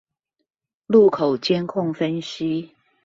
[0.87, 2.71] 路口監控分析